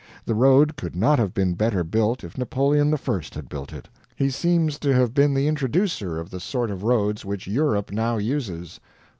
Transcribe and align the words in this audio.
The 0.25 0.33
road 0.33 0.77
could 0.77 0.95
not 0.95 1.19
have 1.19 1.31
been 1.31 1.53
better 1.53 1.83
built 1.83 2.23
if 2.23 2.35
Napoleon 2.35 2.89
the 2.89 2.97
First 2.97 3.35
had 3.35 3.47
built 3.47 3.71
it. 3.71 3.87
He 4.15 4.31
seems 4.31 4.79
to 4.79 4.91
have 4.95 5.13
been 5.13 5.35
the 5.35 5.47
introducer 5.47 6.17
of 6.17 6.31
the 6.31 6.39
sort 6.39 6.71
of 6.71 6.81
roads 6.81 7.23
which 7.23 7.45
Europe 7.45 7.91
now 7.91 8.17
uses. 8.17 8.79